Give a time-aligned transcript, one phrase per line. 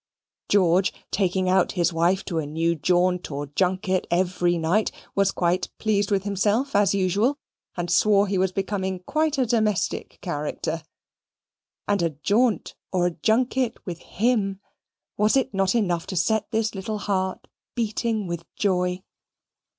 [0.49, 5.69] George, taking out his wife to a new jaunt or junket every night, was quite
[5.77, 7.37] pleased with himself as usual,
[7.77, 10.81] and swore he was becoming quite a domestic character.
[11.87, 14.59] And a jaunt or a junket with HIM!
[15.17, 19.03] Was it not enough to set this little heart beating with joy?